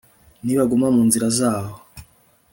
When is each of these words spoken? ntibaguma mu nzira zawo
ntibaguma 0.43 0.87
mu 0.95 1.01
nzira 1.07 1.27
zawo 1.37 1.75